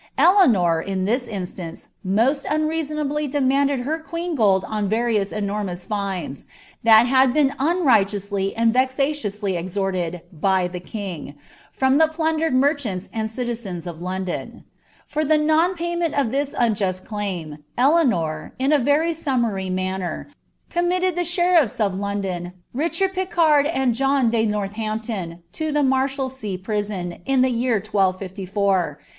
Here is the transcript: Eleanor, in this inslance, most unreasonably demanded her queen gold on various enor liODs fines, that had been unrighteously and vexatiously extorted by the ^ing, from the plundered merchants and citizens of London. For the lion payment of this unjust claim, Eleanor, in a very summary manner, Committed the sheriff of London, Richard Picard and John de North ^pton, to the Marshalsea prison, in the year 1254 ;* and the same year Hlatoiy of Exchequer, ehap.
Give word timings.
Eleanor, 0.17 0.81
in 0.81 1.05
this 1.05 1.27
inslance, 1.27 1.89
most 2.03 2.47
unreasonably 2.49 3.27
demanded 3.27 3.81
her 3.81 3.99
queen 3.99 4.33
gold 4.33 4.65
on 4.65 4.89
various 4.89 5.31
enor 5.31 5.63
liODs 5.63 5.85
fines, 5.85 6.47
that 6.81 7.03
had 7.05 7.35
been 7.35 7.53
unrighteously 7.59 8.55
and 8.57 8.73
vexatiously 8.73 9.55
extorted 9.55 10.21
by 10.33 10.67
the 10.67 10.79
^ing, 10.79 11.35
from 11.71 11.99
the 11.99 12.07
plundered 12.07 12.55
merchants 12.55 13.11
and 13.13 13.29
citizens 13.29 13.85
of 13.85 14.01
London. 14.01 14.63
For 15.05 15.23
the 15.23 15.37
lion 15.37 15.75
payment 15.75 16.15
of 16.15 16.31
this 16.31 16.55
unjust 16.57 17.05
claim, 17.05 17.59
Eleanor, 17.77 18.53
in 18.57 18.73
a 18.73 18.79
very 18.79 19.13
summary 19.13 19.69
manner, 19.69 20.29
Committed 20.71 21.15
the 21.15 21.23
sheriff 21.23 21.79
of 21.79 21.99
London, 21.99 22.53
Richard 22.73 23.13
Picard 23.13 23.67
and 23.67 23.93
John 23.93 24.31
de 24.31 24.47
North 24.47 24.73
^pton, 24.73 25.41
to 25.51 25.71
the 25.71 25.83
Marshalsea 25.83 26.57
prison, 26.57 27.21
in 27.27 27.43
the 27.43 27.51
year 27.51 27.75
1254 27.75 27.77
;* 27.75 27.77
and 27.85 27.85
the 27.85 27.85
same 27.85 27.93
year 27.93 27.93
Hlatoiy 27.93 28.15
of 28.15 28.23
Exchequer, 28.23 28.99
ehap. 28.99 29.05